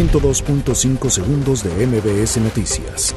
[0.00, 3.14] 102.5 segundos de MBS Noticias.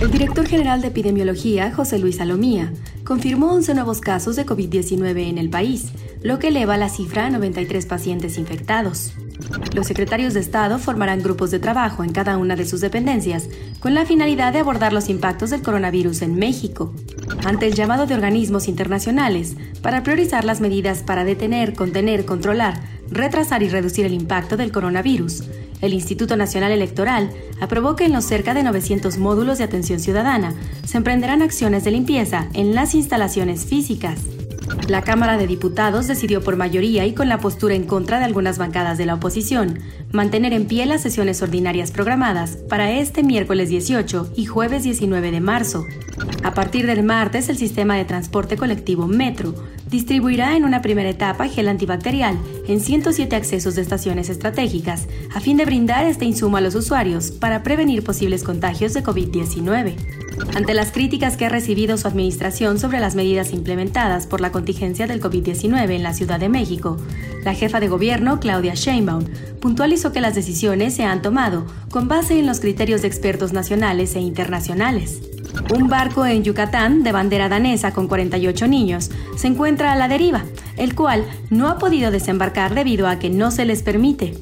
[0.00, 2.72] El director general de epidemiología, José Luis Salomía,
[3.04, 7.30] confirmó 11 nuevos casos de COVID-19 en el país, lo que eleva la cifra a
[7.30, 9.12] 93 pacientes infectados.
[9.74, 13.48] Los secretarios de Estado formarán grupos de trabajo en cada una de sus dependencias
[13.78, 16.92] con la finalidad de abordar los impactos del coronavirus en México.
[17.44, 23.62] Ante el llamado de organismos internacionales para priorizar las medidas para detener, contener, controlar, retrasar
[23.62, 25.44] y reducir el impacto del coronavirus,
[25.80, 30.54] el Instituto Nacional Electoral aprobó que en los cerca de 900 módulos de atención ciudadana
[30.84, 34.18] se emprenderán acciones de limpieza en las instalaciones físicas.
[34.88, 38.58] La Cámara de Diputados decidió por mayoría y con la postura en contra de algunas
[38.58, 39.80] bancadas de la oposición
[40.12, 45.40] mantener en pie las sesiones ordinarias programadas para este miércoles 18 y jueves 19 de
[45.40, 45.86] marzo.
[46.42, 49.54] A partir del martes, el sistema de transporte colectivo Metro
[49.90, 55.56] distribuirá en una primera etapa gel antibacterial en 107 accesos de estaciones estratégicas a fin
[55.56, 60.27] de brindar este insumo a los usuarios para prevenir posibles contagios de COVID-19.
[60.54, 65.06] Ante las críticas que ha recibido su administración sobre las medidas implementadas por la contingencia
[65.06, 66.96] del COVID-19 en la Ciudad de México,
[67.44, 69.24] la jefa de gobierno, Claudia Sheinbaum,
[69.60, 74.16] puntualizó que las decisiones se han tomado con base en los criterios de expertos nacionales
[74.16, 75.20] e internacionales.
[75.74, 80.44] Un barco en Yucatán de bandera danesa con 48 niños se encuentra a la deriva,
[80.76, 84.34] el cual no ha podido desembarcar debido a que no se les permite.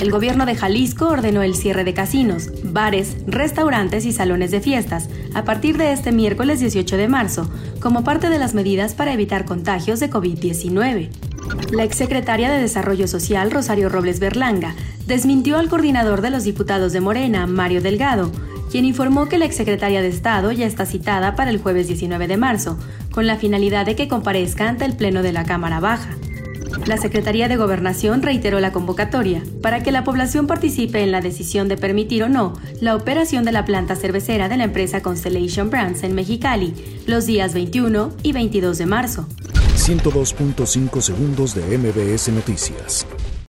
[0.00, 5.08] El gobierno de Jalisco ordenó el cierre de casinos, bares, restaurantes y salones de fiestas
[5.34, 7.50] a partir de este miércoles 18 de marzo,
[7.80, 11.10] como parte de las medidas para evitar contagios de COVID-19.
[11.72, 14.74] La exsecretaria de Desarrollo Social, Rosario Robles Berlanga,
[15.06, 18.30] desmintió al coordinador de los diputados de Morena, Mario Delgado,
[18.70, 22.36] quien informó que la exsecretaria de Estado ya está citada para el jueves 19 de
[22.36, 22.78] marzo,
[23.10, 26.10] con la finalidad de que comparezca ante el Pleno de la Cámara Baja.
[26.86, 31.68] La Secretaría de Gobernación reiteró la convocatoria para que la población participe en la decisión
[31.68, 36.02] de permitir o no la operación de la planta cervecera de la empresa Constellation Brands
[36.02, 36.74] en Mexicali
[37.06, 39.26] los días 21 y 22 de marzo.
[39.76, 43.06] 102.5 segundos de MBS Noticias.